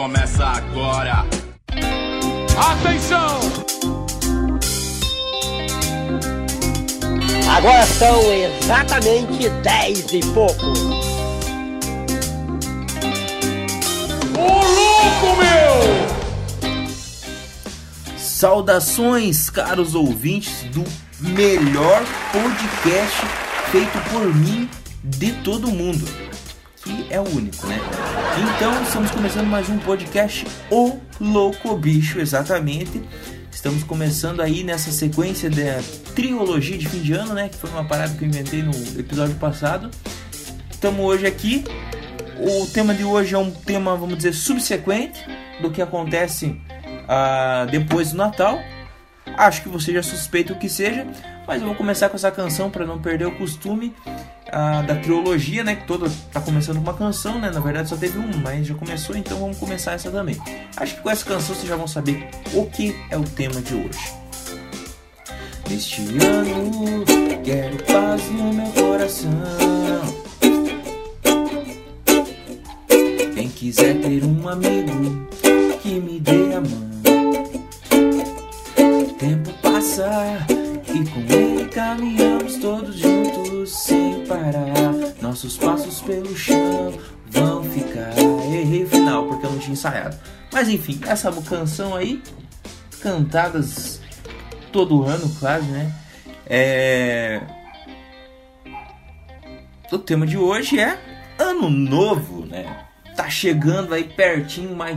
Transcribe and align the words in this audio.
começa 0.00 0.46
agora. 0.46 1.26
Atenção! 2.56 3.38
Agora 7.54 7.84
são 7.84 8.32
exatamente 8.32 9.50
10 9.50 10.12
e 10.14 10.20
pouco. 10.32 10.66
Ô 14.38 14.48
louco, 14.48 15.36
meu! 15.36 15.82
Saudações, 18.16 19.50
caros 19.50 19.94
ouvintes 19.94 20.62
do 20.72 20.82
melhor 21.20 22.02
podcast 22.32 23.20
feito 23.70 23.98
por 24.10 24.34
mim 24.34 24.66
de 25.04 25.32
todo 25.42 25.70
mundo, 25.70 26.06
é 27.10 27.20
o 27.20 27.28
único, 27.28 27.66
né? 27.66 27.76
Então, 28.56 28.82
estamos 28.84 29.10
começando 29.10 29.48
mais 29.48 29.68
um 29.68 29.76
podcast 29.78 30.46
O 30.70 30.96
Louco 31.20 31.76
Bicho, 31.76 32.20
exatamente. 32.20 33.02
Estamos 33.50 33.82
começando 33.82 34.40
aí 34.40 34.62
nessa 34.62 34.92
sequência 34.92 35.50
da 35.50 35.82
trilogia 36.14 36.78
de 36.78 36.88
fim 36.88 37.00
de 37.00 37.12
ano, 37.12 37.34
né? 37.34 37.48
Que 37.48 37.56
foi 37.56 37.68
uma 37.70 37.84
parada 37.84 38.14
que 38.14 38.24
eu 38.24 38.28
inventei 38.28 38.62
no 38.62 38.70
episódio 38.96 39.34
passado. 39.34 39.90
Estamos 40.70 41.04
hoje 41.04 41.26
aqui. 41.26 41.64
O 42.38 42.66
tema 42.68 42.94
de 42.94 43.02
hoje 43.02 43.34
é 43.34 43.38
um 43.38 43.50
tema, 43.50 43.96
vamos 43.96 44.16
dizer, 44.16 44.32
subsequente 44.32 45.20
do 45.60 45.68
que 45.68 45.82
acontece 45.82 46.58
ah, 47.08 47.66
depois 47.68 48.12
do 48.12 48.18
Natal. 48.18 48.60
Acho 49.36 49.62
que 49.62 49.68
você 49.68 49.92
já 49.92 50.02
suspeita 50.02 50.52
o 50.52 50.58
que 50.58 50.68
seja, 50.68 51.06
mas 51.46 51.60
eu 51.60 51.66
vou 51.66 51.76
começar 51.76 52.08
com 52.08 52.16
essa 52.16 52.30
canção 52.30 52.70
para 52.70 52.86
não 52.86 53.00
perder 53.00 53.26
o 53.26 53.32
costume 53.32 53.94
da 54.86 54.96
trilogia, 54.96 55.62
né? 55.62 55.76
Que 55.76 55.86
toda 55.86 56.10
tá 56.32 56.40
começando 56.40 56.76
com 56.76 56.82
uma 56.82 56.94
canção, 56.94 57.38
né? 57.38 57.50
Na 57.50 57.60
verdade 57.60 57.88
só 57.88 57.96
teve 57.96 58.18
uma, 58.18 58.36
mas 58.38 58.66
já 58.66 58.74
começou, 58.74 59.16
então 59.16 59.38
vamos 59.38 59.58
começar 59.58 59.92
essa 59.92 60.10
também. 60.10 60.36
Acho 60.76 60.96
que 60.96 61.02
com 61.02 61.10
essa 61.10 61.24
canção 61.24 61.54
vocês 61.54 61.68
já 61.68 61.76
vão 61.76 61.86
saber 61.86 62.28
o 62.52 62.66
que 62.66 62.96
é 63.10 63.16
o 63.16 63.24
tema 63.24 63.60
de 63.60 63.74
hoje. 63.74 64.20
Neste 65.68 66.02
ano 66.02 67.04
quero 67.44 67.76
paz 67.84 68.28
no 68.30 68.52
meu 68.52 68.66
coração. 68.72 69.30
Quem 73.34 73.48
quiser 73.48 74.00
ter 74.00 74.24
um 74.24 74.48
amigo 74.48 75.28
que 75.80 76.00
me 76.00 76.18
dê 76.18 76.54
a 76.54 76.60
mão. 76.60 76.90
Tempo 79.18 79.52
passa 79.62 80.38
e 80.88 81.04
com 81.08 81.20
ele 81.34 81.68
caminhamos 81.68 82.56
todos 82.56 82.98
juntos 82.98 83.99
parar. 84.30 84.62
Nossos 85.20 85.56
passos 85.58 86.00
pelo 86.00 86.36
chão 86.36 86.94
vão 87.28 87.64
ficar. 87.64 88.16
Errei 88.16 88.84
o 88.84 88.88
final 88.88 89.26
porque 89.26 89.44
eu 89.44 89.50
não 89.50 89.58
tinha 89.58 89.72
ensaiado. 89.72 90.16
Mas 90.52 90.68
enfim, 90.68 91.00
essa 91.06 91.32
canção 91.42 91.96
aí, 91.96 92.22
cantadas 93.00 94.00
todo 94.70 95.02
ano 95.04 95.28
quase, 95.40 95.66
né? 95.66 95.92
É... 96.46 97.40
O 99.90 99.98
tema 99.98 100.24
de 100.24 100.38
hoje 100.38 100.78
é 100.78 100.96
Ano 101.36 101.68
Novo, 101.68 102.46
né? 102.46 102.86
Tá 103.16 103.28
chegando 103.28 103.92
aí 103.92 104.04
pertinho, 104.04 104.76
mais, 104.76 104.96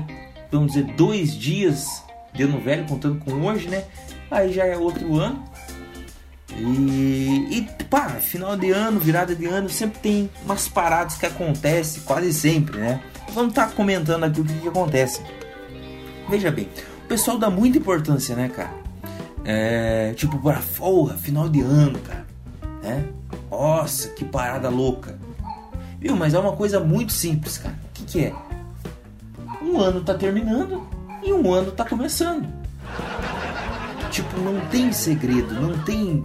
vamos 0.51 0.73
dizer, 0.73 0.85
dois 0.95 1.35
dias 1.35 2.03
de 2.31 2.43
ano 2.43 2.59
velho, 2.59 2.85
contando 2.85 3.19
com 3.19 3.31
hoje, 3.41 3.67
né? 3.67 3.83
Aí 4.29 4.53
já 4.53 4.65
é 4.65 4.77
outro 4.77 5.15
ano. 5.15 5.43
E, 6.55 7.57
e 7.57 7.83
pá, 7.85 8.09
final 8.09 8.55
de 8.55 8.71
ano, 8.71 8.99
virada 8.99 9.35
de 9.35 9.45
ano, 9.45 9.69
sempre 9.69 9.99
tem 9.99 10.29
umas 10.45 10.67
paradas 10.67 11.15
que 11.15 11.25
acontecem, 11.25 12.01
quase 12.03 12.33
sempre, 12.33 12.77
né? 12.77 13.01
Vamos 13.33 13.49
estar 13.49 13.67
tá 13.67 13.73
comentando 13.73 14.23
aqui 14.23 14.41
o 14.41 14.45
que, 14.45 14.53
que 14.53 14.67
acontece. 14.67 15.21
Veja 16.29 16.51
bem, 16.51 16.69
o 17.03 17.07
pessoal 17.07 17.37
dá 17.37 17.49
muita 17.49 17.77
importância, 17.77 18.35
né, 18.35 18.49
cara? 18.49 18.73
É, 19.43 20.13
tipo, 20.15 20.37
para 20.39 20.61
porra, 20.77 21.15
final 21.15 21.49
de 21.49 21.61
ano, 21.61 21.99
cara. 21.99 22.25
Né? 22.81 23.05
Nossa, 23.49 24.09
que 24.09 24.23
parada 24.23 24.69
louca. 24.69 25.17
Viu? 25.99 26.15
Mas 26.15 26.33
é 26.33 26.39
uma 26.39 26.53
coisa 26.53 26.79
muito 26.79 27.11
simples, 27.11 27.57
cara. 27.57 27.75
O 27.89 27.93
que, 27.93 28.03
que 28.03 28.25
é? 28.25 28.33
Um 29.61 29.79
ano 29.79 30.01
tá 30.01 30.13
terminando 30.13 30.87
e 31.23 31.33
um 31.33 31.51
ano 31.51 31.71
tá 31.71 31.85
começando. 31.85 32.47
Tipo, 34.11 34.39
não 34.39 34.59
tem 34.67 34.91
segredo, 34.91 35.53
não 35.55 35.77
tem 35.79 36.23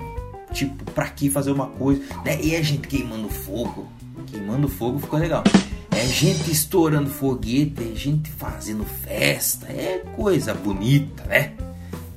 tipo 0.52 0.84
pra 0.92 1.08
que 1.08 1.30
fazer 1.30 1.50
uma 1.50 1.66
coisa, 1.66 2.02
né? 2.24 2.38
E 2.42 2.56
a 2.56 2.62
gente 2.62 2.86
queimando 2.86 3.28
fogo, 3.28 3.88
queimando 4.26 4.68
fogo 4.68 4.98
ficou 4.98 5.18
legal. 5.18 5.42
É 5.90 6.06
gente 6.06 6.50
estourando 6.50 7.10
foguete, 7.10 7.90
é 7.92 7.96
gente 7.96 8.30
fazendo 8.30 8.84
festa, 8.84 9.66
é 9.66 10.04
coisa 10.14 10.54
bonita, 10.54 11.24
né? 11.24 11.52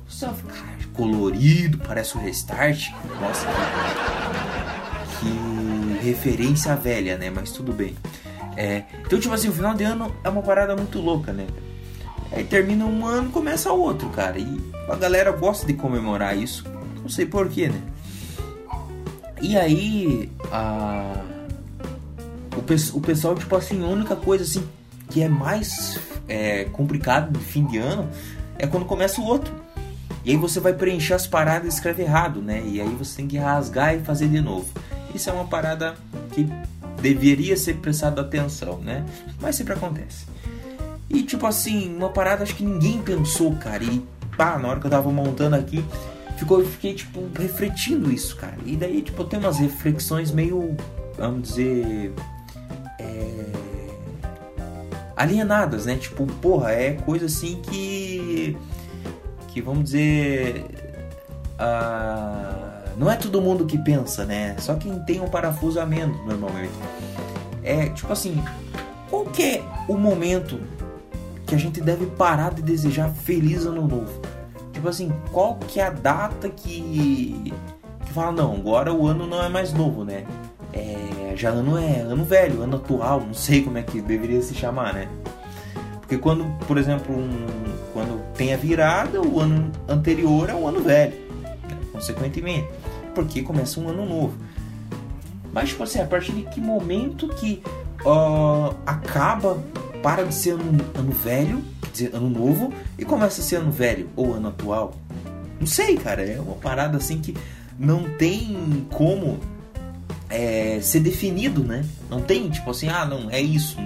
Só 0.06 0.32
ficar 0.32 0.72
colorido, 0.92 1.78
parece 1.78 2.16
o 2.16 2.20
restart. 2.20 2.90
Nossa, 3.20 3.46
que, 5.18 5.98
que 5.98 6.06
referência 6.06 6.76
velha, 6.76 7.16
né? 7.16 7.30
Mas 7.30 7.50
tudo 7.50 7.72
bem. 7.72 7.96
É, 8.56 8.84
então, 9.04 9.18
tipo 9.18 9.34
assim, 9.34 9.48
o 9.48 9.52
final 9.52 9.74
de 9.74 9.84
ano 9.84 10.14
é 10.22 10.28
uma 10.28 10.42
parada 10.42 10.76
muito 10.76 11.00
louca, 11.00 11.32
né? 11.32 11.46
Aí 12.30 12.44
termina 12.44 12.84
um 12.84 13.06
ano 13.06 13.30
começa 13.30 13.72
outro, 13.72 14.08
cara. 14.10 14.38
E 14.38 14.60
a 14.88 14.96
galera 14.96 15.32
gosta 15.32 15.66
de 15.66 15.74
comemorar 15.74 16.36
isso. 16.36 16.64
Não 17.00 17.08
sei 17.08 17.26
porquê, 17.26 17.68
né? 17.68 17.80
E 19.42 19.56
aí, 19.56 20.30
a... 20.52 21.20
o, 22.56 22.62
pe 22.62 22.76
o 22.94 23.00
pessoal, 23.00 23.34
tipo 23.34 23.54
assim, 23.56 23.84
a 23.84 23.88
única 23.88 24.14
coisa 24.14 24.44
assim 24.44 24.66
que 25.10 25.20
é 25.20 25.28
mais 25.28 25.98
é, 26.28 26.64
complicado 26.66 27.36
de 27.36 27.44
fim 27.44 27.66
de 27.66 27.76
ano 27.76 28.08
é 28.58 28.66
quando 28.66 28.86
começa 28.86 29.20
o 29.20 29.24
outro. 29.24 29.52
E 30.24 30.30
aí 30.30 30.36
você 30.36 30.60
vai 30.60 30.72
preencher 30.72 31.14
as 31.14 31.26
paradas 31.26 31.66
e 31.66 31.76
escreve 31.76 32.02
errado, 32.02 32.40
né? 32.40 32.62
E 32.64 32.80
aí 32.80 32.88
você 32.96 33.16
tem 33.16 33.26
que 33.26 33.36
rasgar 33.36 33.94
e 33.96 34.00
fazer 34.00 34.28
de 34.28 34.40
novo. 34.40 34.68
Isso 35.12 35.28
é 35.28 35.32
uma 35.32 35.46
parada 35.46 35.96
que 36.32 36.48
deveria 37.00 37.56
ser 37.56 37.74
prestado 37.74 38.20
atenção, 38.20 38.78
né? 38.78 39.04
Mas 39.40 39.56
sempre 39.56 39.74
acontece. 39.74 40.24
E 41.10 41.22
tipo 41.24 41.44
assim, 41.44 41.94
uma 41.94 42.08
parada 42.08 42.44
acho 42.44 42.54
que 42.54 42.64
ninguém 42.64 43.02
pensou, 43.02 43.56
cara. 43.56 43.82
E 43.82 44.02
pá, 44.36 44.56
na 44.58 44.68
hora 44.68 44.80
que 44.80 44.86
eu 44.86 44.90
tava 44.90 45.10
montando 45.10 45.56
aqui, 45.56 45.84
ficou, 46.42 46.60
eu 46.60 46.66
fiquei 46.66 46.94
tipo 46.94 47.28
refletindo 47.38 48.12
isso, 48.12 48.36
cara. 48.36 48.56
E 48.66 48.76
daí 48.76 49.00
tipo 49.00 49.24
tem 49.24 49.38
umas 49.38 49.58
reflexões 49.58 50.32
meio, 50.32 50.76
vamos 51.16 51.50
dizer, 51.50 52.12
é... 52.98 53.44
alienadas, 55.16 55.86
né? 55.86 55.96
Tipo, 55.96 56.26
porra, 56.26 56.72
é 56.72 56.92
coisa 56.92 57.26
assim 57.26 57.60
que 57.62 58.56
que 59.48 59.60
vamos 59.60 59.84
dizer 59.84 60.64
não 62.96 63.10
é 63.10 63.16
todo 63.16 63.40
mundo 63.40 63.64
que 63.64 63.78
pensa, 63.78 64.24
né? 64.24 64.56
Só 64.58 64.74
quem 64.74 64.98
tem 65.00 65.20
um 65.20 65.28
parafuso 65.28 65.78
a 65.78 65.86
menos 65.86 66.16
normalmente. 66.26 66.72
É 67.62 67.88
tipo 67.88 68.12
assim, 68.12 68.42
qual 69.08 69.24
que 69.26 69.42
é 69.42 69.64
o 69.88 69.96
momento 69.96 70.58
que 71.46 71.54
a 71.54 71.58
gente 71.58 71.80
deve 71.80 72.06
parar 72.06 72.52
de 72.52 72.62
desejar 72.62 73.10
feliz 73.10 73.64
ano 73.64 73.86
novo? 73.86 74.31
Tipo 74.82 74.90
assim, 74.90 75.12
qual 75.30 75.54
que 75.54 75.78
é 75.78 75.84
a 75.84 75.90
data 75.90 76.48
que 76.48 77.52
que 78.04 78.12
fala 78.12 78.32
não, 78.32 78.52
agora 78.52 78.92
o 78.92 79.06
ano 79.06 79.28
não 79.28 79.40
é 79.40 79.48
mais 79.48 79.72
novo, 79.72 80.02
né? 80.02 80.24
É, 80.72 81.34
já 81.36 81.50
ano 81.50 81.78
é 81.78 82.00
ano 82.00 82.24
velho, 82.24 82.62
ano 82.62 82.78
atual, 82.78 83.20
não 83.20 83.32
sei 83.32 83.62
como 83.62 83.78
é 83.78 83.82
que 83.82 84.00
deveria 84.00 84.42
se 84.42 84.56
chamar, 84.56 84.92
né? 84.92 85.06
Porque 86.00 86.18
quando, 86.18 86.46
por 86.66 86.78
exemplo, 86.78 87.16
um, 87.16 87.46
quando 87.92 88.20
tem 88.34 88.52
a 88.52 88.56
virada, 88.56 89.22
o 89.22 89.38
ano 89.38 89.70
anterior 89.88 90.50
é 90.50 90.54
o 90.54 90.66
ano 90.66 90.80
velho, 90.80 91.14
né? 91.40 91.56
consequentemente, 91.92 92.68
porque 93.14 93.40
começa 93.40 93.78
um 93.78 93.88
ano 93.88 94.04
novo. 94.04 94.34
Mas, 95.52 95.68
tipo 95.68 95.84
assim, 95.84 96.00
a 96.00 96.06
partir 96.06 96.32
de 96.32 96.42
que 96.42 96.60
momento 96.60 97.28
que 97.28 97.62
uh, 98.04 98.74
acaba, 98.84 99.62
para 100.02 100.24
de 100.24 100.34
ser 100.34 100.54
ano, 100.54 100.84
ano 100.96 101.12
velho, 101.12 101.62
dizer, 101.92 102.14
ano 102.14 102.28
novo, 102.28 102.72
e 102.98 103.04
começa 103.04 103.40
a 103.40 103.44
ser 103.44 103.56
ano 103.56 103.70
velho 103.70 104.08
ou 104.16 104.32
ano 104.34 104.48
atual? 104.48 104.94
Não 105.60 105.66
sei, 105.66 105.96
cara, 105.96 106.22
é 106.22 106.40
uma 106.40 106.56
parada 106.56 106.96
assim 106.96 107.20
que 107.20 107.36
não 107.78 108.04
tem 108.16 108.86
como 108.90 109.38
é, 110.28 110.80
ser 110.80 111.00
definido, 111.00 111.62
né? 111.62 111.84
Não 112.10 112.20
tem, 112.20 112.48
tipo 112.50 112.70
assim, 112.70 112.88
ah, 112.88 113.04
não, 113.04 113.30
é 113.30 113.40
isso 113.40 113.76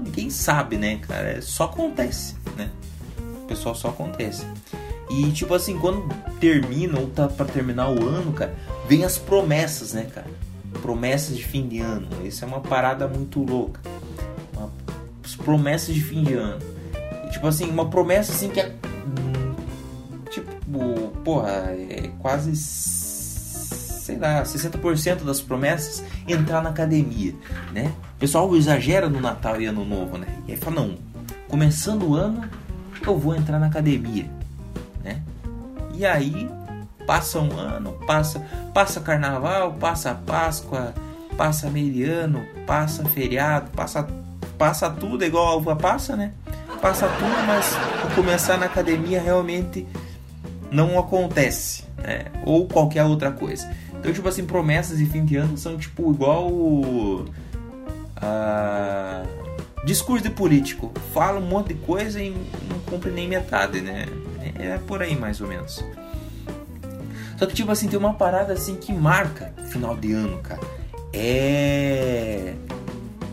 ninguém 0.00 0.30
sabe, 0.30 0.76
né, 0.76 0.96
cara? 0.96 1.28
É, 1.30 1.40
só 1.40 1.64
acontece, 1.64 2.34
né? 2.56 2.70
O 3.42 3.46
pessoal 3.46 3.74
só 3.74 3.88
acontece. 3.88 4.44
E 5.08 5.30
tipo 5.32 5.54
assim, 5.54 5.78
quando 5.78 6.08
termina 6.38 6.98
ou 6.98 7.08
tá 7.08 7.28
para 7.28 7.46
terminar 7.46 7.90
o 7.90 8.08
ano, 8.08 8.32
cara, 8.32 8.54
vem 8.88 9.04
as 9.04 9.18
promessas, 9.18 9.92
né, 9.92 10.04
cara? 10.12 10.26
Promessas 10.82 11.36
de 11.36 11.44
fim 11.44 11.66
de 11.66 11.80
ano. 11.80 12.08
Isso 12.24 12.44
é 12.44 12.48
uma 12.48 12.60
parada 12.60 13.08
muito 13.08 13.42
louca. 13.42 13.80
Uma, 14.56 14.70
as 15.24 15.34
promessas 15.34 15.94
de 15.94 16.00
fim 16.00 16.22
de 16.22 16.34
ano. 16.34 16.60
Tipo 17.30 17.46
assim, 17.46 17.70
uma 17.70 17.88
promessa 17.88 18.32
assim 18.32 18.48
que 18.48 18.60
é 18.60 18.74
tipo, 20.30 21.08
porra, 21.24 21.50
é 21.50 22.10
quase 22.18 22.54
sei 22.56 24.18
lá, 24.18 24.42
60% 24.42 25.22
das 25.22 25.40
promessas 25.40 26.02
entrar 26.26 26.62
na 26.62 26.70
academia, 26.70 27.34
né? 27.72 27.92
O 28.16 28.18
pessoal 28.18 28.54
exagera 28.56 29.08
no 29.08 29.20
Natal 29.20 29.60
e 29.60 29.66
Ano 29.66 29.84
Novo, 29.84 30.18
né? 30.18 30.26
E 30.48 30.52
aí 30.52 30.56
fala, 30.56 30.76
não, 30.76 30.98
começando 31.48 32.08
o 32.08 32.14
ano, 32.14 32.42
eu 33.06 33.16
vou 33.16 33.36
entrar 33.36 33.58
na 33.58 33.66
academia, 33.66 34.28
né? 35.04 35.22
E 35.94 36.04
aí 36.04 36.50
passa 37.06 37.38
um 37.40 37.56
ano, 37.58 37.92
passa, 38.06 38.40
passa 38.74 39.00
carnaval, 39.00 39.74
passa 39.74 40.14
Páscoa, 40.14 40.94
passa 41.36 41.70
meriano, 41.70 42.44
passa 42.66 43.04
feriado, 43.04 43.70
passa, 43.70 44.06
passa 44.58 44.90
tudo 44.90 45.24
igual 45.24 45.48
a 45.48 45.56
uva 45.56 45.76
passa, 45.76 46.16
né? 46.16 46.32
Passa 46.80 47.06
tudo, 47.08 47.46
mas 47.46 47.76
começar 48.14 48.56
na 48.56 48.66
academia 48.66 49.20
realmente 49.20 49.86
não 50.72 50.98
acontece, 50.98 51.84
né? 51.98 52.24
Ou 52.44 52.66
qualquer 52.66 53.04
outra 53.04 53.30
coisa. 53.30 53.70
Então, 53.98 54.10
tipo 54.12 54.26
assim, 54.26 54.46
promessas 54.46 54.96
de 54.96 55.04
fim 55.04 55.24
de 55.24 55.36
ano 55.36 55.58
são 55.58 55.76
tipo 55.76 56.10
igual 56.10 56.50
a 58.16 59.22
discurso 59.84 60.22
de 60.24 60.30
político. 60.30 60.90
Fala 61.12 61.38
um 61.38 61.44
monte 61.44 61.74
de 61.74 61.74
coisa 61.74 62.22
e 62.22 62.30
não 62.30 62.78
cumpre 62.86 63.10
nem 63.10 63.28
metade, 63.28 63.82
né? 63.82 64.06
É 64.58 64.78
por 64.78 65.02
aí 65.02 65.14
mais 65.14 65.40
ou 65.40 65.48
menos. 65.48 65.84
Só 67.36 67.44
que 67.44 67.54
tipo 67.54 67.70
assim, 67.70 67.88
tem 67.88 67.98
uma 67.98 68.14
parada 68.14 68.54
assim 68.54 68.76
que 68.76 68.92
marca 68.92 69.52
final 69.68 69.94
de 69.96 70.12
ano, 70.12 70.38
cara. 70.38 70.60
É 71.12 72.54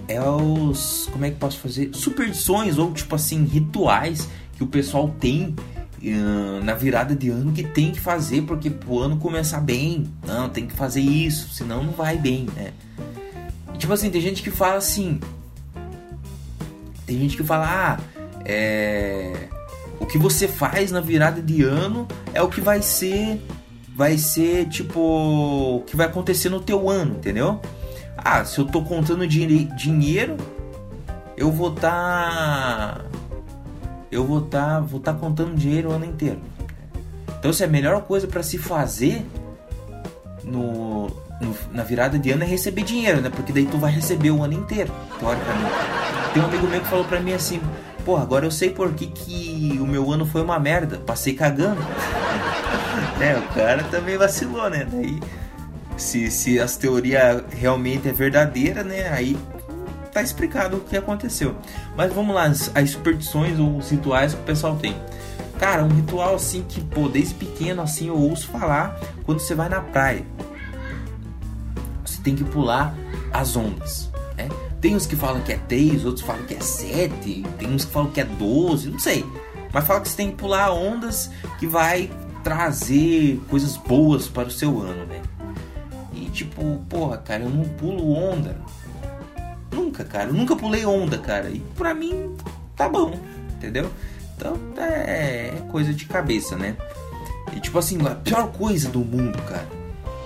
é 0.07 0.21
os 0.21 1.09
como 1.11 1.25
é 1.25 1.31
que 1.31 1.37
posso 1.37 1.59
fazer? 1.59 1.91
Superstições 1.93 2.77
ou 2.77 2.91
tipo 2.91 3.15
assim 3.15 3.43
rituais 3.43 4.27
que 4.55 4.63
o 4.63 4.67
pessoal 4.67 5.13
tem 5.19 5.55
uh, 6.01 6.63
na 6.63 6.73
virada 6.73 7.15
de 7.15 7.29
ano 7.29 7.51
que 7.51 7.63
tem 7.63 7.91
que 7.91 7.99
fazer 7.99 8.43
porque 8.43 8.71
o 8.87 8.99
ano 8.99 9.17
começar 9.17 9.59
bem. 9.59 10.11
Não 10.25 10.49
tem 10.49 10.65
que 10.65 10.73
fazer 10.73 11.01
isso 11.01 11.53
senão 11.53 11.83
não 11.83 11.93
vai 11.93 12.17
bem 12.17 12.47
né? 12.55 12.71
E, 13.73 13.77
tipo 13.77 13.91
assim 13.91 14.09
tem 14.09 14.21
gente 14.21 14.41
que 14.41 14.51
fala 14.51 14.75
assim 14.75 15.19
tem 17.05 17.19
gente 17.19 17.37
que 17.37 17.43
fala 17.43 17.65
ah 17.67 17.99
é 18.45 19.49
o 19.99 20.05
que 20.05 20.17
você 20.17 20.47
faz 20.47 20.91
na 20.91 21.01
virada 21.01 21.41
de 21.41 21.63
ano 21.63 22.07
é 22.33 22.41
o 22.41 22.47
que 22.47 22.61
vai 22.61 22.81
ser 22.81 23.41
vai 23.95 24.17
ser 24.17 24.67
tipo 24.69 24.99
o 24.99 25.83
que 25.85 25.95
vai 25.95 26.05
acontecer 26.05 26.49
no 26.49 26.59
teu 26.59 26.89
ano 26.89 27.15
entendeu 27.15 27.61
ah, 28.17 28.43
se 28.43 28.59
eu 28.59 28.65
tô 28.65 28.81
contando 28.81 29.27
dinheiro, 29.27 30.37
eu 31.35 31.51
vou. 31.51 31.71
Tá, 31.71 33.01
eu 34.11 34.25
vou 34.25 34.41
tá, 34.41 34.79
vou 34.79 34.99
tá 34.99 35.13
contando 35.13 35.55
dinheiro 35.55 35.89
o 35.89 35.93
ano 35.93 36.05
inteiro. 36.05 36.39
Então, 37.39 37.53
se 37.53 37.63
é 37.63 37.67
a 37.67 37.69
melhor 37.69 38.01
coisa 38.01 38.27
para 38.27 38.41
se 38.41 38.57
fazer 38.57 39.23
no, 40.43 41.07
no, 41.39 41.55
na 41.71 41.83
virada 41.83 42.17
de 42.17 42.31
ano 42.31 42.43
é 42.43 42.47
receber 42.47 42.83
dinheiro, 42.83 43.21
né? 43.21 43.29
Porque 43.29 43.53
daí 43.53 43.65
tu 43.65 43.77
vai 43.77 43.91
receber 43.91 44.31
o 44.31 44.43
ano 44.43 44.53
inteiro, 44.53 44.91
teoricamente. 45.19 45.73
Tem 46.33 46.41
um 46.41 46.45
amigo 46.45 46.67
meu 46.67 46.81
que 46.81 46.87
falou 46.87 47.05
pra 47.05 47.19
mim 47.19 47.33
assim: 47.33 47.61
Pô, 48.03 48.17
agora 48.17 48.45
eu 48.45 48.51
sei 48.51 48.71
por 48.71 48.93
que, 48.93 49.07
que 49.07 49.77
o 49.79 49.85
meu 49.85 50.11
ano 50.11 50.25
foi 50.25 50.41
uma 50.41 50.59
merda. 50.59 50.97
Passei 50.97 51.33
cagando. 51.33 51.81
é, 53.21 53.37
o 53.37 53.53
cara 53.53 53.83
também 53.83 54.17
vacilou, 54.17 54.69
né? 54.69 54.87
Daí 54.91 55.19
se, 55.97 56.29
se 56.31 56.59
as 56.59 56.77
teorias 56.77 57.43
realmente 57.49 58.07
é 58.07 58.13
verdadeira, 58.13 58.83
né? 58.83 59.09
Aí 59.09 59.37
tá 60.11 60.21
explicado 60.21 60.77
o 60.77 60.79
que 60.81 60.97
aconteceu. 60.97 61.55
Mas 61.95 62.13
vamos 62.13 62.33
lá, 62.33 62.45
as, 62.45 62.71
as 62.73 62.91
superstições 62.91 63.59
ou 63.59 63.77
os 63.77 63.89
rituais 63.89 64.33
que 64.33 64.39
o 64.41 64.43
pessoal 64.43 64.75
tem. 64.75 64.95
Cara, 65.59 65.83
um 65.83 65.89
ritual 65.89 66.35
assim 66.35 66.63
que, 66.67 66.81
pô, 66.81 67.07
desde 67.07 67.33
pequeno 67.33 67.81
assim 67.81 68.07
eu 68.07 68.17
ouço 68.17 68.47
falar 68.47 68.99
quando 69.25 69.39
você 69.39 69.55
vai 69.55 69.69
na 69.69 69.81
praia. 69.81 70.25
Você 72.05 72.21
tem 72.21 72.35
que 72.35 72.43
pular 72.43 72.95
as 73.33 73.55
ondas, 73.55 74.09
né? 74.35 74.49
Tem 74.79 74.95
uns 74.95 75.05
que 75.05 75.15
falam 75.15 75.41
que 75.41 75.53
é 75.53 75.57
3, 75.67 76.05
outros 76.05 76.25
falam 76.25 76.43
que 76.45 76.53
é 76.53 76.59
7, 76.59 77.43
tem 77.57 77.69
uns 77.69 77.85
que 77.85 77.91
falam 77.91 78.11
que 78.11 78.21
é 78.21 78.25
12, 78.25 78.89
não 78.89 78.99
sei. 78.99 79.25
Mas 79.73 79.85
fala 79.85 80.01
que 80.01 80.09
você 80.09 80.17
tem 80.17 80.31
que 80.31 80.37
pular 80.37 80.71
ondas 80.71 81.31
que 81.59 81.67
vai 81.67 82.09
trazer 82.43 83.41
coisas 83.49 83.75
boas 83.77 84.27
para 84.27 84.47
o 84.47 84.51
seu 84.51 84.79
ano, 84.79 85.05
né? 85.05 85.21
Tipo, 86.37 86.77
porra, 86.87 87.17
cara, 87.17 87.43
eu 87.43 87.49
não 87.49 87.63
pulo 87.63 88.13
onda. 88.13 88.55
Nunca, 89.71 90.03
cara. 90.03 90.29
Eu 90.29 90.33
nunca 90.33 90.55
pulei 90.55 90.85
onda, 90.85 91.17
cara. 91.17 91.49
E 91.49 91.59
pra 91.75 91.93
mim, 91.93 92.35
tá 92.75 92.87
bom, 92.87 93.19
entendeu? 93.55 93.91
Então 94.35 94.55
é, 94.77 95.47
é 95.57 95.63
coisa 95.71 95.93
de 95.93 96.05
cabeça, 96.05 96.55
né? 96.55 96.75
E 97.55 97.59
tipo 97.59 97.79
assim, 97.79 97.97
a 98.05 98.13
pior 98.13 98.51
coisa 98.51 98.89
do 98.89 98.99
mundo, 98.99 99.41
cara. 99.43 99.67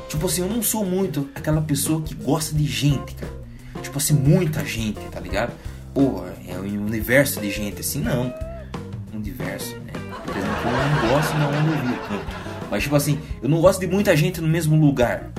Tipo 0.10 0.26
assim, 0.26 0.42
eu 0.42 0.50
não 0.50 0.62
sou 0.62 0.86
muito 0.86 1.30
aquela 1.34 1.62
pessoa 1.62 2.02
que 2.02 2.14
gosta 2.14 2.54
de 2.54 2.66
gente, 2.66 3.16
cara. 3.16 3.32
Tipo 3.82 3.98
assim, 3.98 4.14
muita 4.14 4.66
gente, 4.66 5.00
tá 5.10 5.20
ligado? 5.20 5.54
Porra, 5.94 6.34
é 6.46 6.58
um 6.58 6.86
universo 6.86 7.40
de 7.40 7.50
gente 7.50 7.80
assim, 7.80 8.02
não. 8.02 8.34
Universo, 9.14 9.76
né? 9.78 9.94
Por 10.26 10.36
exemplo, 10.36 10.56
eu 10.66 10.90
não 10.90 11.10
gosto 11.10 11.34
na 11.38 11.48
onda 11.48 11.82
vivo. 11.82 12.22
Mas 12.70 12.84
tipo 12.84 12.96
assim, 12.96 13.20
eu 13.42 13.48
não 13.48 13.62
gosto 13.62 13.80
de 13.80 13.88
muita 13.88 14.16
gente 14.16 14.42
no 14.42 14.48
mesmo 14.48 14.80
lugar 14.80 15.32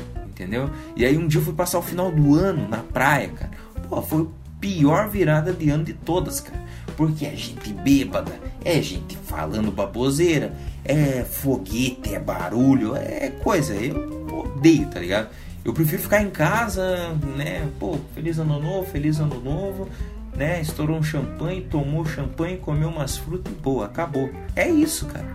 entendeu? 0.43 0.71
E 0.97 1.05
aí 1.05 1.17
um 1.17 1.27
dia 1.27 1.41
eu 1.41 1.45
fui 1.45 1.55
passar 1.55 1.79
o 1.79 1.83
final 1.83 2.11
do 2.11 2.35
ano 2.35 2.69
na 2.69 2.79
praia, 2.79 3.29
cara. 3.29 3.51
Pô, 3.89 4.03
foi 4.03 4.29
pior 4.61 5.09
virada 5.09 5.53
de 5.53 5.71
ano 5.71 5.85
de 5.85 5.93
todas, 5.93 6.41
cara. 6.41 6.61
Porque 6.97 7.25
é 7.25 7.35
gente 7.35 7.73
bêbada, 7.73 8.33
é 8.65 8.81
gente 8.83 9.17
falando 9.17 9.73
baboseira, 9.73 10.53
é 10.85 11.25
foguete, 11.25 12.15
é 12.15 12.19
barulho, 12.19 12.95
é 12.95 13.31
coisa. 13.43 13.75
Eu 13.75 14.29
odeio, 14.33 14.89
tá 14.89 15.01
ligado? 15.01 15.29
Eu 15.65 15.73
prefiro 15.73 16.03
ficar 16.03 16.23
em 16.23 16.31
casa, 16.31 17.15
né? 17.37 17.69
Pô, 17.79 17.97
feliz 18.15 18.39
ano 18.39 18.61
novo, 18.61 18.91
feliz 18.91 19.21
ano 19.21 19.41
novo, 19.41 19.89
né? 20.37 20.61
Estourou 20.61 20.99
um 20.99 21.03
champanhe, 21.03 21.63
tomou 21.63 22.05
champanhe, 22.05 22.57
comeu 22.57 22.89
umas 22.89 23.17
frutas 23.17 23.53
e 23.53 23.57
pô, 23.57 23.83
acabou. 23.83 24.29
É 24.57 24.69
isso, 24.69 25.07
cara. 25.07 25.27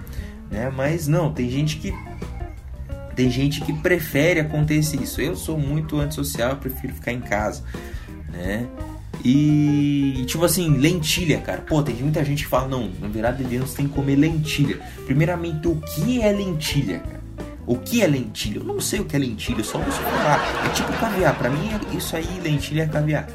Né? 0.52 0.72
Mas 0.74 1.08
não, 1.08 1.32
tem 1.32 1.50
gente 1.50 1.78
que 1.78 1.94
tem 3.18 3.32
gente 3.32 3.62
que 3.62 3.74
prefere 3.74 4.40
acontecer 4.40 5.02
isso. 5.02 5.20
Eu 5.20 5.36
sou 5.36 5.58
muito 5.58 6.00
antissocial, 6.00 6.52
eu 6.52 6.58
prefiro 6.58 6.94
ficar 6.94 7.12
em 7.12 7.20
casa, 7.20 7.64
né? 8.32 8.68
E 9.26 10.24
tipo 10.28 10.46
assim, 10.46 10.78
lentilha, 10.78 11.40
cara. 11.40 11.62
Pô, 11.62 11.82
tem 11.82 11.96
muita 11.96 12.24
gente 12.24 12.44
que 12.44 12.50
fala, 12.50 12.68
não, 12.68 12.92
na 13.02 13.08
virada 13.08 13.44
de 13.44 13.58
você 13.58 13.78
tem 13.78 13.88
que 13.88 13.94
comer 13.96 14.16
lentilha. 14.16 14.80
Primeiramente, 15.08 15.68
o 15.68 15.76
que 15.78 16.22
é 16.22 16.32
lentilha, 16.32 17.00
cara? 17.00 17.18
O 17.66 17.76
que 17.76 18.04
é 18.04 18.08
lentilha? 18.08 18.60
Eu 18.60 18.64
não 18.64 18.80
sei 18.80 19.00
o 19.00 19.06
que 19.06 19.16
é 19.16 19.20
lentilha, 19.20 19.64
só 19.64 19.80
ouço 19.80 20.00
falar. 20.00 20.40
É 20.68 20.70
tipo 20.70 20.94
caviar. 20.94 21.36
Pra 21.36 21.50
mim, 21.50 21.70
isso 21.98 22.16
aí, 22.16 22.40
lentilha 22.42 22.84
é 22.84 22.88
caviar. 22.88 23.28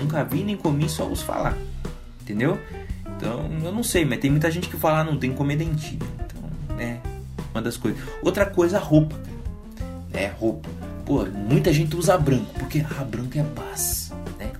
Nunca 0.00 0.24
vi 0.24 0.42
nem 0.42 0.56
comi, 0.56 0.88
só 0.88 1.06
ouço 1.06 1.26
falar. 1.26 1.56
Entendeu? 2.22 2.58
Então, 3.16 3.48
eu 3.62 3.70
não 3.70 3.82
sei, 3.82 4.06
mas 4.06 4.18
tem 4.18 4.30
muita 4.30 4.50
gente 4.50 4.68
que 4.68 4.76
fala, 4.78 5.00
ah, 5.00 5.04
não, 5.04 5.18
tem 5.18 5.30
que 5.30 5.36
comer 5.36 5.56
lentilha. 5.56 6.06
Então, 6.24 6.76
né? 6.76 7.00
Uma 7.56 7.62
das 7.62 7.78
coisas. 7.78 7.98
Outra 8.22 8.44
coisa, 8.44 8.78
roupa 8.78 9.16
é 10.12 10.26
roupa. 10.26 10.68
Pô, 11.06 11.24
muita 11.24 11.72
gente 11.72 11.96
usa 11.96 12.18
branco, 12.18 12.52
porque 12.58 12.84
ah, 12.98 13.02
branco 13.02 13.38
é 13.38 13.42
paz, 13.42 14.12
né? 14.38 14.50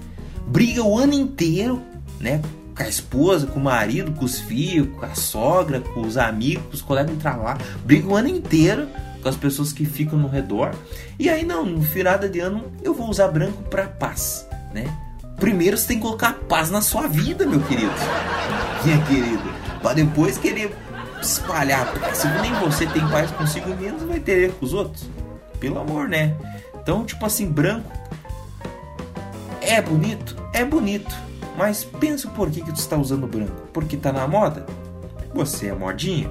Briga 0.46 0.82
o 0.82 0.96
ano 0.96 1.12
inteiro, 1.12 1.82
né? 2.18 2.40
Com 2.74 2.82
a 2.82 2.88
esposa, 2.88 3.46
com 3.46 3.60
o 3.60 3.64
marido, 3.64 4.12
com 4.12 4.24
os 4.24 4.38
filhos, 4.38 4.88
com 4.96 5.04
a 5.04 5.14
sogra, 5.14 5.80
com 5.80 6.00
os 6.00 6.16
amigos, 6.16 6.64
com 6.66 6.72
os 6.72 6.82
colegas 6.82 7.12
de 7.12 7.20
trabalho. 7.20 7.60
Briga 7.84 8.08
o 8.08 8.16
ano 8.16 8.28
inteiro 8.28 8.88
com 9.22 9.28
as 9.28 9.36
pessoas 9.36 9.74
que 9.74 9.84
ficam 9.84 10.18
no 10.18 10.28
redor. 10.28 10.74
E 11.18 11.28
aí 11.28 11.44
não, 11.44 11.66
no 11.66 11.80
virada 11.80 12.28
de 12.28 12.40
ano 12.40 12.64
eu 12.82 12.94
vou 12.94 13.10
usar 13.10 13.28
branco 13.28 13.62
para 13.64 13.88
paz, 13.88 14.48
né? 14.72 14.86
Primeiro 15.36 15.76
você 15.76 15.88
tem 15.88 15.96
que 15.98 16.02
colocar 16.02 16.32
paz 16.48 16.70
na 16.70 16.80
sua 16.80 17.06
vida, 17.08 17.44
meu 17.44 17.60
querido. 17.60 17.92
Minha 18.84 19.04
querida. 19.04 19.66
Para 19.82 19.94
depois 19.94 20.38
querer 20.38 20.74
espalhar. 21.20 21.90
Porque 21.92 22.14
se 22.14 22.28
nem 22.40 22.52
você 22.54 22.86
tem 22.86 23.06
paz 23.08 23.30
consigo 23.30 23.74
mesmo, 23.74 24.06
vai 24.06 24.20
ter 24.20 24.52
com 24.52 24.64
os 24.64 24.72
outros. 24.72 25.08
Pelo 25.60 25.78
amor, 25.78 26.08
né? 26.08 26.34
Então, 26.80 27.04
tipo 27.04 27.24
assim, 27.24 27.50
branco 27.50 27.90
é 29.66 29.82
bonito? 29.82 30.36
É 30.52 30.64
bonito. 30.64 31.12
Mas 31.56 31.84
pensa 31.84 32.28
por 32.28 32.50
que, 32.50 32.60
que 32.60 32.72
tu 32.72 32.78
está 32.78 32.96
usando 32.96 33.26
branco? 33.26 33.68
Porque 33.72 33.96
tá 33.96 34.12
na 34.12 34.28
moda? 34.28 34.64
Você 35.34 35.66
é 35.66 35.74
modinha? 35.74 36.30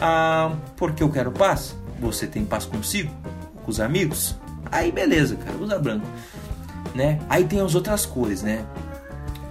Ah, 0.00 0.52
porque 0.76 1.02
eu 1.02 1.10
quero 1.10 1.30
paz? 1.30 1.76
Você 2.00 2.26
tem 2.26 2.44
paz 2.44 2.64
consigo? 2.64 3.12
Com 3.64 3.70
os 3.70 3.78
amigos? 3.78 4.34
Aí 4.70 4.90
beleza, 4.90 5.36
cara, 5.36 5.56
usa 5.58 5.78
branco. 5.78 6.06
Né? 6.94 7.20
Aí 7.28 7.44
tem 7.44 7.60
as 7.60 7.74
outras 7.74 8.06
cores, 8.06 8.42
né? 8.42 8.64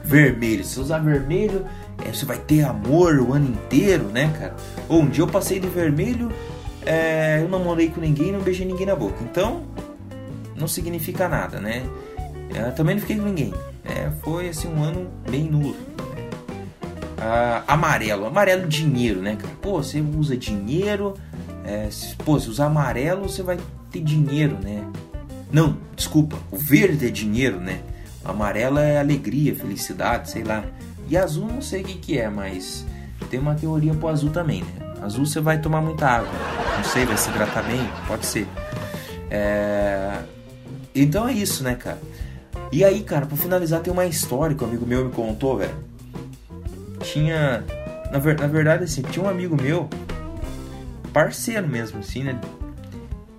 Vermelho. 0.04 0.64
Se 0.64 0.80
usar 0.80 1.00
vermelho, 1.00 1.66
você 2.14 2.26
vai 2.26 2.38
ter 2.38 2.64
amor 2.64 3.20
o 3.20 3.34
ano 3.34 3.48
inteiro, 3.48 4.06
né, 4.06 4.32
cara? 4.38 4.56
Ou 4.88 5.02
um 5.02 5.10
dia 5.10 5.24
eu 5.24 5.28
passei 5.28 5.60
de 5.60 5.68
vermelho 5.68 6.32
é, 6.86 7.40
eu 7.42 7.50
não 7.50 7.64
morei 7.64 7.90
com 7.90 8.02
ninguém, 8.02 8.32
não 8.32 8.42
beijei 8.42 8.66
ninguém 8.66 8.86
na 8.86 8.96
boca. 8.96 9.18
Então, 9.22 9.64
não 10.56 10.68
significa 10.68 11.28
nada, 11.30 11.60
né? 11.60 11.84
Eu 12.54 12.66
é, 12.66 12.72
também 12.72 12.96
não 12.96 13.02
fiquei 13.02 13.18
com 13.18 13.24
ninguém. 13.24 13.54
É, 13.86 14.12
foi 14.22 14.50
assim 14.50 14.68
um 14.68 14.84
ano 14.84 15.10
bem 15.30 15.44
nulo. 15.44 15.76
Ah, 17.18 17.64
amarelo, 17.68 18.26
amarelo 18.26 18.68
dinheiro, 18.68 19.22
né, 19.22 19.36
cara? 19.36 19.54
Pô, 19.62 19.82
você 19.82 20.02
usa 20.02 20.36
dinheiro. 20.36 21.14
É, 21.64 21.90
se, 21.92 22.16
pô, 22.16 22.40
se 22.40 22.50
usar 22.50 22.66
amarelo, 22.66 23.30
você 23.30 23.44
vai 23.44 23.60
ter 23.92 24.02
dinheiro, 24.02 24.58
né? 24.62 24.84
Não, 25.52 25.78
desculpa, 25.96 26.38
o 26.50 26.58
verde 26.58 27.06
é 27.08 27.10
dinheiro, 27.10 27.60
né? 27.60 27.82
O 28.26 28.32
amarelo 28.32 28.80
é 28.80 29.00
alegria, 29.00 29.54
felicidade, 29.54 30.32
sei 30.32 30.44
lá. 30.44 30.64
E 31.12 31.18
azul 31.18 31.46
não 31.46 31.62
sei 31.62 31.82
o 31.82 31.84
que, 31.84 31.96
que 31.96 32.18
é, 32.18 32.30
mas 32.30 32.86
tem 33.30 33.38
uma 33.38 33.54
teoria 33.54 33.94
pro 33.94 34.08
azul 34.08 34.30
também, 34.30 34.64
né? 34.64 34.94
Azul 35.02 35.26
você 35.26 35.42
vai 35.42 35.60
tomar 35.60 35.82
muita 35.82 36.08
água. 36.08 36.32
Não 36.78 36.86
sei, 36.86 37.06
vai 37.06 37.18
se 37.18 37.30
hidratar 37.30 37.64
bem? 37.64 37.82
Pode 38.08 38.26
ser. 38.26 38.48
É... 39.30 40.22
Então 40.96 41.28
é 41.28 41.34
isso, 41.34 41.66
né, 41.66 41.76
cara? 41.76 42.00
E 42.72 42.86
aí, 42.86 43.04
cara, 43.04 43.26
pra 43.26 43.36
finalizar, 43.36 43.82
tem 43.82 43.92
uma 43.92 44.06
história 44.06 44.56
que 44.56 44.64
um 44.64 44.68
amigo 44.68 44.86
meu 44.86 45.04
me 45.04 45.12
contou, 45.12 45.58
velho. 45.58 45.76
Tinha. 47.02 47.62
Na, 48.10 48.18
ver... 48.18 48.40
na 48.40 48.48
verdade, 48.48 48.86
assim, 48.86 49.02
tinha 49.02 49.26
um 49.26 49.28
amigo 49.28 49.62
meu, 49.62 49.90
parceiro 51.12 51.68
mesmo, 51.68 52.00
assim, 52.00 52.24
né? 52.24 52.40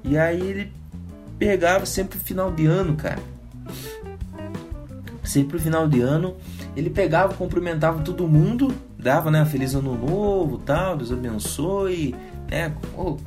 E 0.05 0.19
aí 0.19 0.43
ele 0.43 0.73
pegava 1.39 1.87
sempre 1.87 2.19
final 2.19 2.53
de 2.53 2.67
ano, 2.67 2.97
cara. 2.97 3.21
Sempre 5.25 5.59
final 5.59 5.89
de 5.89 6.03
ano, 6.03 6.37
ele 6.77 6.91
pegava, 6.91 7.35
cumprimentava 7.35 8.03
todo 8.03 8.27
mundo, 8.27 8.75
dava, 8.99 9.31
né, 9.31 9.45
feliz 9.45 9.75
ano 9.75 9.95
novo, 9.95 10.59
tal, 10.59 10.97
Deus 10.97 11.13
abençoe, 11.13 12.15
né, 12.51 12.73
ou, 12.97 13.21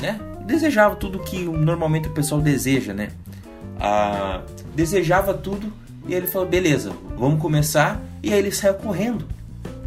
né, 0.00 0.18
desejava 0.46 0.96
tudo 0.96 1.18
que 1.20 1.44
normalmente 1.44 2.08
o 2.08 2.12
pessoal 2.12 2.40
deseja, 2.40 2.92
né? 2.92 3.10
Ah, 3.78 4.42
desejava 4.74 5.32
tudo 5.32 5.72
e 6.06 6.14
ele 6.14 6.26
falou, 6.26 6.48
beleza, 6.48 6.92
vamos 7.16 7.40
começar. 7.40 8.02
E 8.22 8.32
aí 8.32 8.38
ele 8.38 8.52
saiu 8.52 8.74
correndo, 8.74 9.26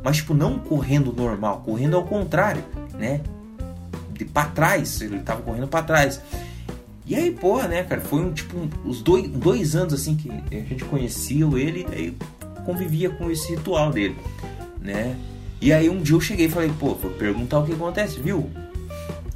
mas 0.03 0.17
tipo 0.17 0.34
não 0.34 0.58
correndo 0.58 1.13
normal, 1.13 1.62
correndo 1.65 1.96
ao 1.96 2.03
contrário, 2.03 2.63
né? 2.93 3.22
De 4.12 4.25
para 4.25 4.50
trás, 4.50 5.01
ele 5.01 5.20
tava 5.20 5.41
correndo 5.41 5.67
para 5.67 5.84
trás. 5.84 6.22
E 7.05 7.15
aí, 7.15 7.32
porra, 7.32 7.67
né, 7.67 7.84
cara, 7.84 8.00
foi 8.00 8.22
um 8.22 8.32
tipo 8.32 8.55
um, 8.58 8.70
os 8.86 9.01
dois, 9.01 9.27
dois 9.27 9.75
anos 9.75 9.93
assim 9.93 10.15
que 10.15 10.32
a 10.32 10.55
gente 10.62 10.86
conhecia 10.86 11.46
ele 11.58 11.86
aí 11.91 12.15
convivia 12.65 13.10
com 13.10 13.29
esse 13.29 13.55
ritual 13.55 13.91
dele, 13.91 14.17
né? 14.79 15.15
E 15.62 15.72
aí 15.72 15.89
um 15.89 16.01
dia 16.01 16.15
eu 16.15 16.22
cheguei 16.22 16.48
e 16.48 16.50
falei, 16.50 16.72
pô, 16.79 16.93
vou 16.93 17.12
perguntar 17.12 17.60
o 17.60 17.65
que 17.65 17.74
acontece, 17.74 18.20
viu? 18.20 18.50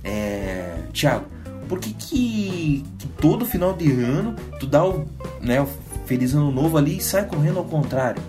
É, 0.04 0.76
Thiago, 0.94 1.26
por 1.68 1.80
que, 1.80 1.94
que, 1.94 2.84
que 2.98 3.08
todo 3.20 3.46
final 3.46 3.74
de 3.74 3.92
ano 3.92 4.36
tu 4.60 4.66
dá 4.68 4.86
o, 4.86 5.08
né, 5.42 5.62
o 5.62 5.68
feliz 6.06 6.34
ano 6.34 6.52
novo 6.52 6.78
ali 6.78 6.98
e 6.98 7.02
sai 7.02 7.26
correndo 7.26 7.60
ao 7.60 7.66
contrário? 7.66 8.22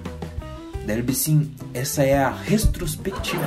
Daí 0.87 1.05
assim, 1.11 1.50
essa 1.75 2.02
é 2.02 2.17
a 2.17 2.31
retrospectiva. 2.31 3.45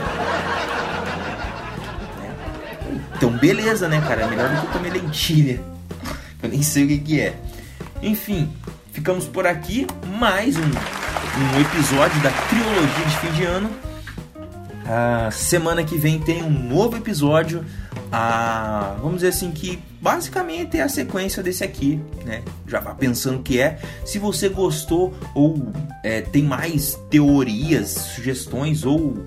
Então 3.15 3.31
beleza, 3.37 3.87
né, 3.87 4.01
cara? 4.01 4.23
É 4.23 4.27
melhor 4.27 4.49
do 4.49 4.61
que 4.61 4.67
comer 4.67 4.93
lentilha. 4.93 5.61
Eu 6.41 6.49
nem 6.49 6.61
sei 6.61 6.85
o 6.85 6.87
que, 6.87 6.97
que 6.99 7.19
é. 7.19 7.35
Enfim, 8.01 8.51
ficamos 8.91 9.27
por 9.27 9.47
aqui. 9.47 9.87
Mais 10.19 10.55
um, 10.57 11.00
um 11.37 11.59
episódio 11.59 12.21
da 12.21 12.31
trilogia 12.31 13.05
de 13.05 13.17
fim 13.17 13.31
de 13.31 13.43
ano. 13.43 13.69
A 14.85 15.31
semana 15.31 15.83
que 15.83 15.97
vem 15.97 16.19
tem 16.19 16.43
um 16.43 16.49
novo 16.49 16.97
episódio. 16.97 17.63
Ah, 18.11 18.97
vamos 18.99 19.17
dizer 19.17 19.29
assim 19.29 19.51
que 19.51 19.81
basicamente 20.01 20.77
é 20.77 20.81
a 20.81 20.89
sequência 20.89 21.41
desse 21.41 21.63
aqui, 21.63 22.01
né? 22.25 22.43
Já 22.67 22.79
vá 22.79 22.93
pensando 22.93 23.41
que 23.41 23.59
é. 23.59 23.79
Se 24.05 24.19
você 24.19 24.49
gostou 24.49 25.13
ou 25.33 25.71
é, 26.03 26.21
tem 26.21 26.43
mais 26.43 26.99
teorias, 27.09 27.89
sugestões 27.89 28.83
ou 28.83 29.17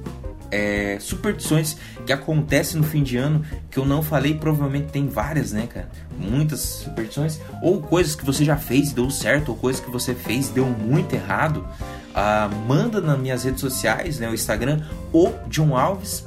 é, 0.55 0.99
superstições 1.01 1.77
que 2.07 2.13
acontecem 2.13 2.81
no 2.81 2.87
fim 2.87 3.03
de 3.03 3.17
ano 3.17 3.45
que 3.69 3.77
eu 3.77 3.85
não 3.85 4.03
falei, 4.03 4.35
provavelmente 4.35 4.93
tem 4.93 5.09
várias, 5.09 5.51
né, 5.51 5.67
cara? 5.67 5.89
Muitas 6.17 6.61
superstições, 6.61 7.41
ou 7.61 7.83
coisas 7.83 8.15
que 8.15 8.25
você 8.25 8.45
já 8.45 8.57
fez 8.57 8.93
e 8.93 8.95
deu 8.95 9.11
certo, 9.11 9.49
ou 9.49 9.57
coisas 9.57 9.85
que 9.85 9.91
você 9.91 10.15
fez 10.15 10.49
e 10.49 10.53
deu 10.53 10.67
muito 10.67 11.13
errado. 11.13 11.67
Ah, 12.15 12.49
manda 12.69 13.01
nas 13.01 13.19
minhas 13.19 13.43
redes 13.43 13.61
sociais, 13.61 14.21
né, 14.21 14.29
o 14.29 14.35
Instagram, 14.35 14.81
o 15.13 15.33
John 15.49 15.77
Alves, 15.77 16.25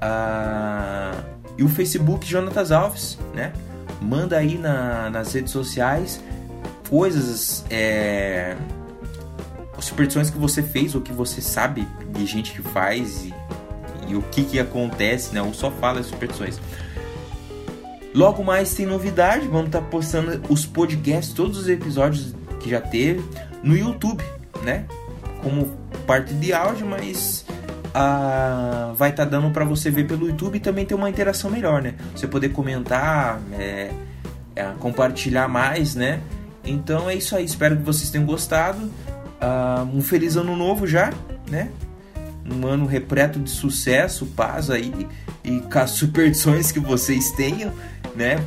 ah, 0.00 1.12
e 1.58 1.64
o 1.64 1.68
Facebook 1.68 2.24
Jonatas 2.24 2.70
Alves, 2.70 3.18
né? 3.34 3.52
Manda 4.00 4.36
aí 4.36 4.58
na, 4.58 5.10
nas 5.10 5.32
redes 5.32 5.50
sociais 5.50 6.20
coisas, 6.88 7.64
é, 7.68 8.56
superstições 9.80 10.30
que 10.30 10.38
você 10.38 10.62
fez 10.62 10.94
ou 10.94 11.00
que 11.00 11.12
você 11.12 11.40
sabe 11.40 11.86
de 12.12 12.26
gente 12.26 12.52
que 12.52 12.62
faz 12.62 13.24
e 13.24 13.34
e 14.08 14.14
o 14.14 14.22
que, 14.22 14.44
que 14.44 14.58
acontece, 14.58 15.34
né? 15.34 15.42
Ou 15.42 15.52
só 15.52 15.70
fala 15.70 16.00
as 16.00 16.06
superstições. 16.06 16.60
Logo 18.14 18.42
mais 18.42 18.72
tem 18.74 18.86
novidade, 18.86 19.46
vamos 19.46 19.66
estar 19.66 19.80
tá 19.80 19.86
postando 19.86 20.40
os 20.48 20.64
podcasts, 20.64 21.34
todos 21.34 21.58
os 21.58 21.68
episódios 21.68 22.34
que 22.60 22.70
já 22.70 22.80
teve 22.80 23.22
no 23.62 23.76
YouTube, 23.76 24.24
né? 24.62 24.86
Como 25.42 25.66
parte 26.06 26.32
de 26.32 26.52
áudio, 26.52 26.86
mas 26.86 27.44
ah, 27.92 28.92
vai 28.96 29.10
estar 29.10 29.24
tá 29.24 29.30
dando 29.30 29.50
para 29.50 29.64
você 29.64 29.90
ver 29.90 30.06
pelo 30.06 30.28
YouTube 30.28 30.56
e 30.56 30.60
também 30.60 30.86
ter 30.86 30.94
uma 30.94 31.10
interação 31.10 31.50
melhor, 31.50 31.82
né? 31.82 31.94
Você 32.14 32.26
poder 32.26 32.50
comentar, 32.50 33.40
é, 33.52 33.90
é, 34.54 34.64
compartilhar 34.78 35.48
mais, 35.48 35.94
né? 35.94 36.20
Então 36.64 37.10
é 37.10 37.14
isso 37.14 37.36
aí, 37.36 37.44
espero 37.44 37.76
que 37.76 37.82
vocês 37.82 38.08
tenham 38.08 38.24
gostado. 38.24 38.90
Ah, 39.40 39.86
um 39.92 40.00
feliz 40.00 40.36
ano 40.36 40.56
novo 40.56 40.86
já, 40.86 41.12
né? 41.50 41.70
um 42.50 42.66
ano 42.66 42.86
repleto 42.86 43.38
de 43.38 43.50
sucesso, 43.50 44.26
paz 44.26 44.70
aí 44.70 44.92
e 45.42 45.60
com 45.60 45.78
as 45.78 45.90
superstições 45.90 46.70
que 46.70 46.80
vocês 46.80 47.30
tenham, 47.32 47.72
né? 48.14 48.42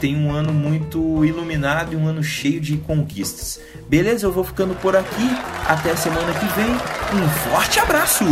Tem 0.00 0.16
um 0.16 0.32
ano 0.32 0.52
muito 0.52 1.24
iluminado 1.24 1.92
e 1.92 1.96
um 1.96 2.08
ano 2.08 2.22
cheio 2.22 2.60
de 2.60 2.76
conquistas. 2.78 3.60
Beleza? 3.88 4.26
Eu 4.26 4.32
vou 4.32 4.42
ficando 4.42 4.74
por 4.76 4.96
aqui. 4.96 5.30
Até 5.68 5.94
semana 5.94 6.32
que 6.32 6.46
vem. 6.60 6.72
Um 7.22 7.28
forte 7.28 7.78
abraço! 7.78 8.24